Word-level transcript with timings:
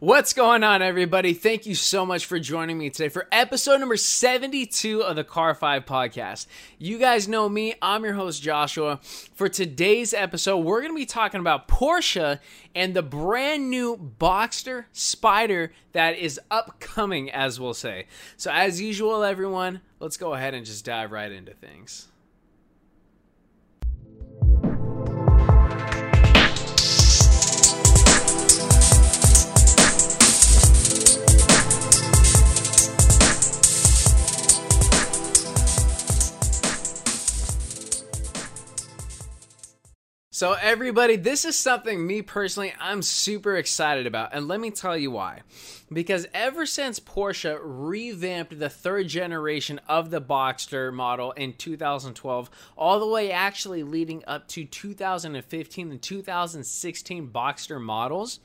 What's 0.00 0.32
going 0.32 0.64
on, 0.64 0.80
everybody? 0.80 1.34
Thank 1.34 1.66
you 1.66 1.74
so 1.74 2.06
much 2.06 2.24
for 2.24 2.38
joining 2.38 2.78
me 2.78 2.88
today 2.88 3.10
for 3.10 3.28
episode 3.30 3.80
number 3.80 3.98
72 3.98 5.02
of 5.02 5.14
the 5.14 5.24
Car 5.24 5.54
5 5.54 5.84
podcast. 5.84 6.46
You 6.78 6.98
guys 6.98 7.28
know 7.28 7.50
me, 7.50 7.74
I'm 7.82 8.02
your 8.04 8.14
host, 8.14 8.42
Joshua. 8.42 8.98
For 9.02 9.50
today's 9.50 10.14
episode, 10.14 10.60
we're 10.60 10.80
going 10.80 10.94
to 10.94 10.98
be 10.98 11.04
talking 11.04 11.40
about 11.40 11.68
Porsche 11.68 12.40
and 12.74 12.94
the 12.94 13.02
brand 13.02 13.68
new 13.68 14.14
Boxster 14.18 14.86
Spyder 14.94 15.68
that 15.92 16.16
is 16.16 16.40
upcoming, 16.50 17.30
as 17.30 17.60
we'll 17.60 17.74
say. 17.74 18.06
So, 18.38 18.50
as 18.50 18.80
usual, 18.80 19.22
everyone, 19.22 19.82
let's 19.98 20.16
go 20.16 20.32
ahead 20.32 20.54
and 20.54 20.64
just 20.64 20.86
dive 20.86 21.12
right 21.12 21.30
into 21.30 21.52
things. 21.52 22.08
So, 40.40 40.54
everybody, 40.54 41.16
this 41.16 41.44
is 41.44 41.54
something 41.54 42.06
me 42.06 42.22
personally 42.22 42.72
I'm 42.80 43.02
super 43.02 43.56
excited 43.56 44.06
about. 44.06 44.30
And 44.32 44.48
let 44.48 44.58
me 44.58 44.70
tell 44.70 44.96
you 44.96 45.10
why. 45.10 45.42
Because 45.92 46.26
ever 46.32 46.64
since 46.64 46.98
Porsche 46.98 47.58
revamped 47.62 48.58
the 48.58 48.70
third 48.70 49.08
generation 49.08 49.82
of 49.86 50.08
the 50.08 50.22
Boxster 50.22 50.94
model 50.94 51.32
in 51.32 51.52
2012, 51.52 52.50
all 52.74 52.98
the 52.98 53.06
way 53.06 53.30
actually 53.30 53.82
leading 53.82 54.24
up 54.26 54.48
to 54.48 54.64
2015 54.64 55.90
and 55.90 56.00
2016 56.00 57.28
Boxster 57.28 57.78
models, 57.78 58.40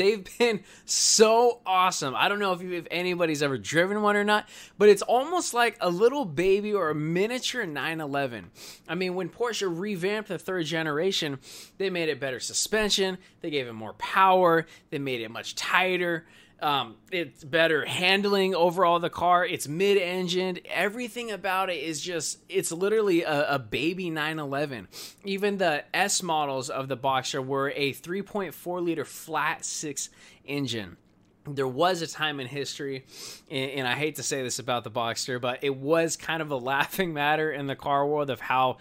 They've 0.00 0.26
been 0.38 0.64
so 0.86 1.60
awesome. 1.66 2.14
I 2.16 2.28
don't 2.28 2.38
know 2.38 2.54
if, 2.54 2.62
you, 2.62 2.72
if 2.72 2.86
anybody's 2.90 3.42
ever 3.42 3.58
driven 3.58 4.00
one 4.00 4.16
or 4.16 4.24
not, 4.24 4.48
but 4.78 4.88
it's 4.88 5.02
almost 5.02 5.52
like 5.52 5.76
a 5.80 5.90
little 5.90 6.24
baby 6.24 6.72
or 6.72 6.88
a 6.88 6.94
miniature 6.94 7.66
911. 7.66 8.50
I 8.88 8.94
mean, 8.94 9.14
when 9.14 9.28
Porsche 9.28 9.68
revamped 9.70 10.30
the 10.30 10.38
third 10.38 10.64
generation, 10.64 11.38
they 11.76 11.90
made 11.90 12.08
it 12.08 12.18
better 12.18 12.40
suspension, 12.40 13.18
they 13.42 13.50
gave 13.50 13.66
it 13.66 13.74
more 13.74 13.92
power, 13.94 14.64
they 14.88 14.98
made 14.98 15.20
it 15.20 15.30
much 15.30 15.54
tighter. 15.54 16.24
Um, 16.60 16.96
it's 17.10 17.42
better 17.42 17.86
handling 17.86 18.54
overall 18.54 18.98
the 18.98 19.08
car. 19.08 19.46
It's 19.46 19.66
mid-engined. 19.66 20.60
Everything 20.66 21.30
about 21.30 21.70
it 21.70 21.82
is 21.82 22.00
just 22.02 22.38
it's 22.50 22.70
literally 22.70 23.22
a, 23.22 23.54
a, 23.54 23.58
baby 23.58 24.10
911. 24.10 24.88
Even 25.24 25.56
the 25.56 25.84
S 25.94 26.22
models 26.22 26.68
of 26.68 26.88
the 26.88 26.98
Boxster 26.98 27.44
were 27.44 27.70
a 27.70 27.94
3.4 27.94 28.84
liter 28.84 29.06
flat 29.06 29.64
six 29.64 30.10
engine. 30.44 30.98
There 31.46 31.66
was 31.66 32.02
a 32.02 32.06
time 32.06 32.38
in 32.40 32.46
history, 32.46 33.06
and, 33.50 33.70
and 33.70 33.88
I 33.88 33.94
hate 33.94 34.16
to 34.16 34.22
say 34.22 34.42
this 34.42 34.58
about 34.58 34.84
the 34.84 34.90
Boxster, 34.90 35.40
but 35.40 35.64
it 35.64 35.74
was 35.74 36.16
kind 36.16 36.42
of 36.42 36.50
a 36.50 36.56
laughing 36.72 37.14
matter 37.14 37.50
in 37.50 37.66
the 37.66 37.76
car 37.76 38.06
world 38.06 38.28
of 38.28 38.40
how 38.40 38.76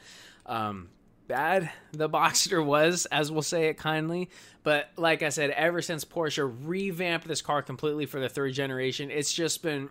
um, 0.45 0.89
bad 1.29 1.71
the 1.93 2.09
Boxster 2.09 2.63
was, 2.65 3.05
as 3.05 3.31
we'll 3.31 3.41
say 3.41 3.69
it 3.69 3.77
kindly. 3.77 4.29
But 4.63 4.89
like 4.97 5.23
I 5.23 5.29
said, 5.29 5.51
ever 5.51 5.81
since 5.81 6.03
Porsche 6.03 6.53
revamped 6.65 7.25
this 7.25 7.41
car 7.41 7.61
completely 7.61 8.05
for 8.05 8.19
the 8.19 8.27
third 8.27 8.53
generation, 8.53 9.09
it's 9.09 9.31
just 9.31 9.63
been 9.63 9.89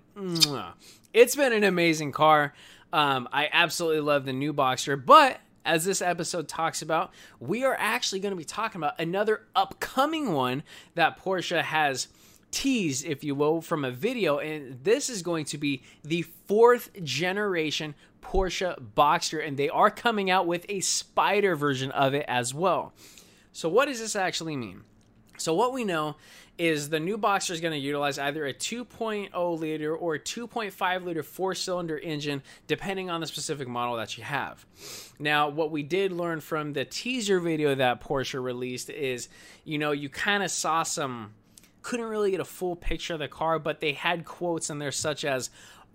it's 1.15 1.35
been 1.37 1.55
an 1.55 1.65
amazing 1.65 2.13
car. 2.13 2.53
Um, 2.93 3.29
I 3.33 3.49
absolutely 3.51 4.01
love 4.01 4.27
the 4.27 4.33
new 4.35 4.53
Boxster, 4.53 5.03
but 5.03 5.41
as 5.65 5.85
this 5.85 6.01
episode 6.03 6.49
talks 6.49 6.83
about, 6.83 7.13
we 7.41 7.65
are 7.65 7.77
actually 7.79 8.21
going 8.21 8.33
to 8.33 8.37
be 8.37 8.45
talking 8.45 8.81
about 8.81 8.99
another 8.99 9.43
upcoming 9.55 10.33
one 10.33 10.63
that 10.95 11.19
Porsche 11.19 11.63
has 11.63 12.09
teased, 12.51 13.05
if 13.05 13.23
you 13.23 13.35
will, 13.35 13.61
from 13.61 13.85
a 13.85 13.91
video. 13.91 14.39
And 14.39 14.83
this 14.83 15.11
is 15.11 15.23
going 15.23 15.45
to 15.47 15.59
be 15.59 15.83
the 16.03 16.23
fourth 16.23 16.91
generation 17.03 17.95
Porsche 18.23 18.79
Boxster, 18.97 19.47
and 19.47 19.57
they 19.57 19.69
are 19.69 19.91
coming 19.91 20.31
out 20.31 20.47
with 20.47 20.67
a 20.69 20.81
Spyder 20.81 21.57
version 21.57 21.91
of 21.93 22.15
it 22.15 22.25
as 22.29 22.53
well. 22.53 22.93
So, 23.53 23.69
what 23.69 23.87
does 23.87 24.01
this 24.01 24.17
actually 24.17 24.57
mean? 24.57 24.83
So, 25.39 25.55
what 25.55 25.73
we 25.73 25.85
know 25.85 26.17
is 26.59 26.89
the 26.89 26.99
new 26.99 27.17
Boxster 27.17 27.53
is 27.53 27.61
going 27.61 27.73
to 27.73 27.79
utilize 27.79 28.19
either 28.19 28.45
a 28.45 28.53
2.0 28.53 29.59
liter 29.59 29.95
or 29.95 30.17
a 30.17 30.19
2.5 30.19 31.05
liter 31.05 31.23
four 31.23 31.55
cylinder 31.55 31.97
engine, 31.97 32.43
depending 32.67 33.09
on 33.09 33.21
the 33.21 33.27
specific 33.27 33.69
model 33.69 33.97
that 33.97 34.19
you 34.19 34.25
have. 34.25 34.67
Now, 35.19 35.49
what 35.49 35.71
we 35.71 35.85
did 35.85 36.13
learn 36.13 36.41
from 36.41 36.73
the 36.73 36.85
teaser 36.85 37.39
video 37.39 37.75
that 37.77 38.01
Porsche 38.03 38.43
released 38.43 38.91
is, 38.91 39.29
you 39.65 39.79
know, 39.79 39.93
you 39.93 40.09
kind 40.09 40.43
of 40.43 40.51
saw 40.51 40.83
some, 40.83 41.33
couldn't 41.89 42.05
really 42.05 42.31
get 42.31 42.39
a 42.39 42.45
full 42.45 42.77
picture 42.77 43.15
of 43.15 43.19
the 43.19 43.29
car, 43.29 43.59
but 43.59 43.81
they 43.81 43.95
had 43.95 44.27
quotes 44.27 44.69
in 44.69 44.79
there 44.79 44.93
such 44.93 45.25
as, 45.25 45.49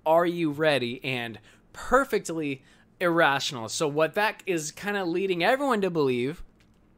Are 0.08 0.26
you 0.26 0.50
ready? 0.50 1.00
and 1.04 1.38
perfectly 1.72 2.64
irrational. 3.00 3.70
So, 3.70 3.88
what 3.88 4.16
that 4.16 4.42
is 4.48 4.72
kind 4.72 4.98
of 4.98 5.08
leading 5.08 5.44
everyone 5.44 5.82
to 5.82 5.92
believe 5.92 6.42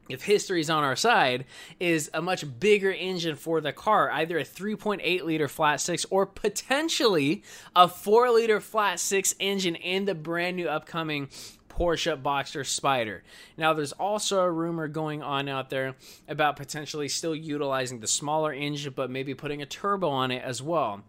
if 0.08 0.24
history's 0.24 0.70
on 0.70 0.84
our 0.84 0.96
side, 0.96 1.46
is 1.80 2.10
a 2.14 2.22
much 2.22 2.46
bigger 2.60 2.92
engine 2.92 3.36
for 3.36 3.60
the 3.60 3.74
car, 3.74 4.12
either 4.12 4.38
a 4.38 4.44
3.8 4.44 5.24
liter 5.24 5.48
flat 5.48 5.82
six 5.82 6.06
or 6.12 6.26
potentially 6.26 7.44
a 7.76 7.88
4 7.88 8.30
liter 8.30 8.62
flat 8.62 9.00
six 9.00 9.34
engine 9.40 9.76
in 9.76 10.06
the 10.06 10.16
brand 10.16 10.58
new 10.58 10.68
upcoming 10.68 11.28
Porsche 11.76 12.22
Boxster 12.22 12.62
Spyder. 12.62 13.22
Now, 13.58 13.74
there's 13.74 13.92
also 13.92 14.40
a 14.40 14.52
rumor 14.52 14.88
going 14.88 15.22
on 15.22 15.50
out 15.50 15.70
there 15.70 15.96
about 16.28 16.56
potentially 16.56 17.10
still 17.10 17.36
utilizing 17.36 18.00
the 18.00 18.08
smaller 18.08 18.54
engine, 18.54 18.94
but 18.96 19.12
maybe 19.12 19.34
putting 19.34 19.62
a 19.62 19.66
turbo 19.66 20.10
on 20.10 20.32
it 20.32 20.44
as 20.44 20.62
well. 20.62 21.04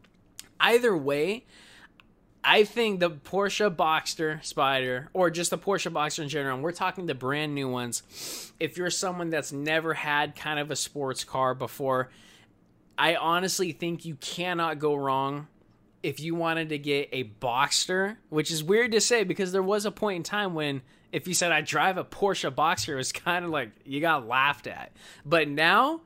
Either 0.59 0.97
way, 0.97 1.45
I 2.43 2.65
think 2.65 3.01
the 3.01 3.11
Porsche 3.11 3.75
Boxster 3.75 4.41
Spyder, 4.41 5.09
or 5.13 5.31
just 5.31 5.51
the 5.51 5.59
Porsche 5.59 5.93
Boxster 5.93 6.23
in 6.23 6.29
general, 6.29 6.59
we're 6.59 6.73
talking 6.73 7.07
the 7.07 7.15
brand 7.15 7.55
new 7.55 7.69
ones. 7.69 8.53
If 8.59 8.77
you're 8.77 8.91
someone 8.91 9.31
that's 9.31 9.53
never 9.53 9.95
had 9.95 10.35
kind 10.35 10.59
of 10.59 10.71
a 10.71 10.77
sports 10.77 11.25
car 11.25 11.55
before, 11.55 12.11
I 12.99 13.15
honestly 13.17 13.73
think 13.73 14.05
you 14.05 14.17
cannot 14.17 14.79
go 14.79 14.95
wrong 14.95 15.49
if 16.07 16.21
you 16.21 16.37
wanted 16.37 16.69
to 16.69 16.79
get 16.79 17.09
a 17.11 17.25
Boxster, 17.25 18.17
which 18.29 18.53
is 18.53 18.63
weird 18.63 18.93
to 18.93 19.01
say 19.01 19.25
because 19.25 19.51
there 19.51 19.61
was 19.61 19.85
a 19.85 19.91
point 19.91 20.19
in 20.19 20.23
time 20.23 20.55
when 20.55 20.83
if 21.11 21.27
you 21.27 21.35
said 21.35 21.51
I 21.51 21.63
drive 21.63 21.99
a 21.99 22.05
Porsche 22.05 22.55
Boxster, 22.55 22.91
it 22.91 22.95
was 22.95 23.11
kind 23.27 23.45
of 23.45 23.51
like 23.51 23.73
you 23.85 24.01
got 24.01 24.29
laughed 24.29 24.69
at. 24.69 24.93
But 25.25 25.49
now 25.49 26.03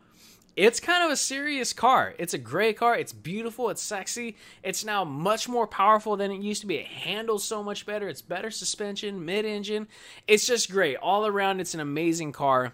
it's 0.56 0.80
kind 0.80 1.04
of 1.04 1.10
a 1.10 1.16
serious 1.16 1.74
car. 1.74 2.14
It's 2.18 2.32
a 2.32 2.38
great 2.38 2.78
car. 2.78 2.96
It's 2.96 3.12
beautiful. 3.12 3.68
It's 3.68 3.82
sexy. 3.82 4.38
It's 4.62 4.86
now 4.86 5.04
much 5.04 5.50
more 5.50 5.66
powerful 5.66 6.16
than 6.16 6.30
it 6.30 6.40
used 6.40 6.62
to 6.62 6.66
be. 6.66 6.76
It 6.76 6.86
handles 6.86 7.44
so 7.44 7.62
much 7.62 7.84
better. 7.84 8.08
It's 8.08 8.22
better 8.22 8.50
suspension, 8.50 9.26
mid 9.26 9.44
engine. 9.44 9.86
It's 10.26 10.46
just 10.46 10.70
great. 10.70 10.96
All 10.96 11.26
around, 11.26 11.60
it's 11.60 11.74
an 11.74 11.80
amazing 11.80 12.32
car. 12.32 12.72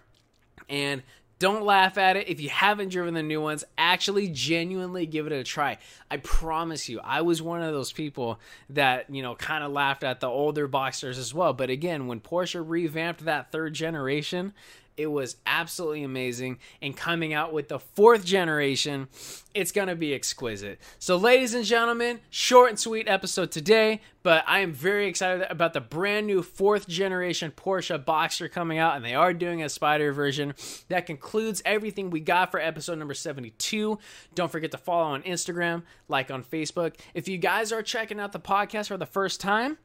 And 0.69 1.03
don't 1.39 1.63
laugh 1.63 1.97
at 1.97 2.17
it. 2.17 2.29
If 2.29 2.41
you 2.41 2.49
haven't 2.49 2.89
driven 2.89 3.13
the 3.13 3.23
new 3.23 3.41
ones, 3.41 3.63
actually 3.77 4.29
genuinely 4.29 5.05
give 5.05 5.27
it 5.27 5.33
a 5.33 5.43
try. 5.43 5.77
I 6.09 6.17
promise 6.17 6.89
you, 6.89 6.99
I 7.03 7.21
was 7.21 7.41
one 7.41 7.61
of 7.61 7.73
those 7.73 7.91
people 7.91 8.39
that, 8.71 9.09
you 9.09 9.21
know, 9.21 9.35
kind 9.35 9.63
of 9.63 9.71
laughed 9.71 10.03
at 10.03 10.19
the 10.19 10.27
older 10.27 10.67
Boxsters 10.67 11.17
as 11.17 11.33
well. 11.33 11.53
But 11.53 11.69
again, 11.69 12.07
when 12.07 12.19
Porsche 12.19 12.63
revamped 12.65 13.25
that 13.25 13.51
third 13.51 13.73
generation, 13.73 14.53
it 14.97 15.07
was 15.07 15.37
absolutely 15.45 16.03
amazing. 16.03 16.57
And 16.81 16.97
coming 16.97 17.33
out 17.33 17.53
with 17.53 17.69
the 17.69 17.79
fourth 17.79 18.25
generation, 18.25 19.07
it's 19.53 19.71
going 19.71 19.87
to 19.87 19.95
be 19.95 20.13
exquisite. 20.13 20.79
So, 20.99 21.15
ladies 21.17 21.53
and 21.53 21.63
gentlemen, 21.63 22.19
short 22.29 22.71
and 22.71 22.79
sweet 22.79 23.07
episode 23.07 23.51
today, 23.51 24.01
but 24.23 24.43
I 24.47 24.59
am 24.59 24.73
very 24.73 25.07
excited 25.07 25.45
about 25.49 25.73
the 25.73 25.81
brand 25.81 26.27
new 26.27 26.41
fourth 26.41 26.87
generation 26.87 27.53
Porsche 27.55 28.03
Boxer 28.03 28.49
coming 28.49 28.79
out, 28.79 28.95
and 28.95 29.05
they 29.05 29.15
are 29.15 29.33
doing 29.33 29.61
a 29.61 29.67
Spyder 29.67 30.13
version. 30.13 30.53
That 30.89 31.05
concludes 31.05 31.61
everything 31.63 32.09
we 32.09 32.19
got 32.19 32.51
for 32.51 32.59
episode 32.59 32.97
number 32.97 33.13
72. 33.13 33.99
Don't 34.35 34.51
forget 34.51 34.71
to 34.71 34.77
follow 34.77 35.05
on 35.05 35.23
Instagram, 35.23 35.83
like 36.07 36.31
on 36.31 36.43
Facebook. 36.43 36.95
If 37.13 37.27
you 37.27 37.37
guys 37.37 37.71
are 37.71 37.83
checking 37.83 38.19
out 38.19 38.31
the 38.31 38.39
podcast 38.39 38.87
for 38.87 38.97
the 38.97 39.05
first 39.05 39.39
time, 39.39 39.77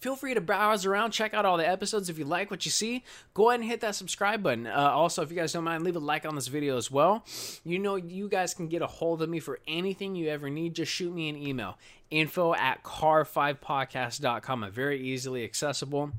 feel 0.00 0.16
free 0.16 0.34
to 0.34 0.40
browse 0.40 0.86
around, 0.86 1.12
check 1.12 1.34
out 1.34 1.44
all 1.44 1.56
the 1.56 1.68
episodes. 1.68 2.08
If 2.08 2.18
you 2.18 2.24
like 2.24 2.50
what 2.50 2.64
you 2.64 2.70
see, 2.70 3.04
go 3.34 3.50
ahead 3.50 3.60
and 3.60 3.68
hit 3.68 3.80
that 3.80 3.94
subscribe 3.94 4.42
button. 4.42 4.66
Uh, 4.66 4.90
also, 4.92 5.22
if 5.22 5.30
you 5.30 5.36
guys 5.36 5.52
don't 5.52 5.64
mind, 5.64 5.84
leave 5.84 5.96
a 5.96 6.00
like 6.00 6.24
on 6.24 6.34
this 6.34 6.48
video 6.48 6.76
as 6.76 6.90
well. 6.90 7.24
You 7.64 7.78
know, 7.78 7.96
you 7.96 8.28
guys 8.28 8.54
can 8.54 8.68
get 8.68 8.82
a 8.82 8.86
hold 8.86 9.22
of 9.22 9.28
me 9.28 9.40
for 9.40 9.58
anything 9.66 10.14
you 10.14 10.28
ever 10.28 10.50
need. 10.50 10.74
Just 10.74 10.92
shoot 10.92 11.14
me 11.14 11.28
an 11.28 11.36
email 11.36 11.78
info 12.10 12.54
at 12.54 12.82
car5podcast.com. 12.84 14.64
I'm 14.64 14.72
very 14.72 15.00
easily 15.00 15.44
accessible. 15.44 16.12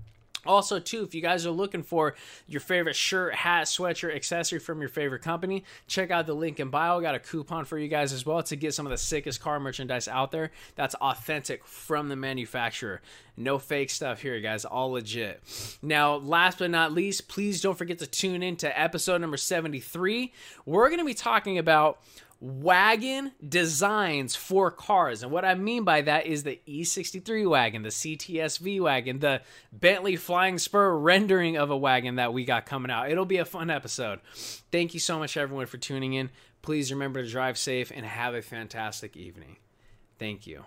Also, 0.47 0.79
too, 0.79 1.03
if 1.03 1.13
you 1.13 1.21
guys 1.21 1.45
are 1.45 1.51
looking 1.51 1.83
for 1.83 2.15
your 2.47 2.61
favorite 2.61 2.95
shirt, 2.95 3.35
hat, 3.35 3.65
sweatshirt, 3.65 4.15
accessory 4.15 4.59
from 4.59 4.79
your 4.79 4.89
favorite 4.89 5.21
company, 5.21 5.63
check 5.87 6.11
out 6.11 6.25
the 6.25 6.33
link 6.33 6.59
in 6.59 6.69
bio. 6.69 6.99
I 6.99 7.01
Got 7.01 7.15
a 7.15 7.19
coupon 7.19 7.65
for 7.65 7.77
you 7.77 7.87
guys 7.87 8.13
as 8.13 8.25
well 8.25 8.41
to 8.43 8.55
get 8.55 8.73
some 8.73 8.85
of 8.85 8.91
the 8.91 8.97
sickest 8.97 9.41
car 9.41 9.59
merchandise 9.59 10.07
out 10.07 10.31
there 10.31 10.51
that's 10.75 10.95
authentic 10.95 11.65
from 11.65 12.09
the 12.09 12.15
manufacturer. 12.15 13.01
No 13.37 13.59
fake 13.59 13.91
stuff 13.91 14.21
here, 14.21 14.39
guys. 14.39 14.65
All 14.65 14.91
legit. 14.91 15.41
Now, 15.81 16.15
last 16.15 16.57
but 16.57 16.71
not 16.71 16.91
least, 16.91 17.27
please 17.27 17.61
don't 17.61 17.77
forget 17.77 17.99
to 17.99 18.07
tune 18.07 18.41
in 18.41 18.55
to 18.57 18.79
episode 18.79 19.21
number 19.21 19.37
73. 19.37 20.33
We're 20.65 20.89
going 20.89 20.99
to 20.99 21.05
be 21.05 21.13
talking 21.13 21.59
about 21.59 21.99
wagon 22.39 23.31
designs 23.47 24.35
for 24.35 24.69
cars. 24.71 25.23
And 25.23 25.31
what 25.31 25.45
I 25.45 25.55
mean 25.55 25.83
by 25.83 26.01
that 26.01 26.25
is 26.25 26.43
the 26.43 26.59
E63 26.67 27.49
wagon, 27.49 27.81
the 27.83 27.89
CTSV 27.89 28.79
wagon, 28.79 29.19
the 29.19 29.41
Bentley 29.71 30.15
Flying 30.15 30.57
Spur 30.57 30.95
rendering 30.97 31.57
of 31.57 31.71
a 31.71 31.77
wagon 31.77 32.15
that 32.15 32.33
we 32.33 32.45
got 32.45 32.65
coming 32.65 32.91
out. 32.91 33.09
It'll 33.09 33.25
be 33.25 33.37
a 33.37 33.45
fun 33.45 33.69
episode. 33.69 34.19
Thank 34.71 34.93
you 34.93 34.99
so 34.99 35.19
much, 35.19 35.37
everyone, 35.37 35.65
for 35.65 35.77
tuning 35.77 36.13
in. 36.13 36.29
Please 36.61 36.91
remember 36.91 37.23
to 37.23 37.29
drive 37.29 37.57
safe 37.57 37.91
and 37.95 38.05
have 38.05 38.35
a 38.35 38.41
fantastic 38.41 39.15
evening. 39.17 39.57
Thank 40.19 40.47
you. 40.47 40.65